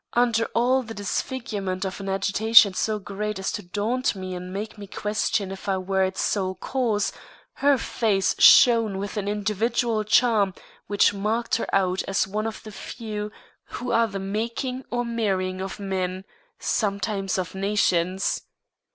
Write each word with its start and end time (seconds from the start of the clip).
Under 0.13 0.45
all 0.55 0.81
the 0.81 0.95
disfigurement 0.95 1.85
of 1.85 1.99
an 1.99 2.09
agitation 2.09 2.73
so 2.73 2.97
great 2.97 3.37
as 3.37 3.51
to 3.51 3.61
daunt 3.61 4.15
me 4.15 4.33
and 4.33 4.51
make 4.51 4.75
me 4.75 4.87
question 4.87 5.51
if 5.51 5.69
I 5.69 5.77
were 5.77 6.03
its 6.03 6.21
sole 6.23 6.55
cause, 6.55 7.13
her 7.61 7.77
face 7.77 8.33
shone 8.39 8.97
with 8.97 9.15
an 9.15 9.27
individual 9.27 10.03
charm 10.03 10.55
which 10.87 11.13
marked 11.13 11.57
her 11.57 11.67
out 11.71 12.01
as 12.07 12.25
one 12.27 12.47
of 12.47 12.63
the 12.63 12.71
few 12.71 13.31
who 13.65 13.91
are 13.91 14.07
the 14.07 14.17
making 14.17 14.85
or 14.89 15.05
marring 15.05 15.61
of 15.61 15.79
men, 15.79 16.25
sometimes 16.57 17.37
of 17.37 17.53
nations. 17.53 18.41